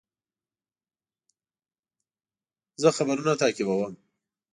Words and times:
زه 2.81 2.89
خبرونه 2.97 3.33
تعقیبوم. 3.41 3.93